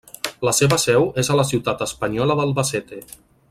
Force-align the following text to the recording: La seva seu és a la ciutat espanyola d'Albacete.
La 0.47 0.53
seva 0.59 0.79
seu 0.83 1.05
és 1.25 1.29
a 1.29 1.37
la 1.41 1.45
ciutat 1.51 1.85
espanyola 1.87 2.39
d'Albacete. 2.41 3.05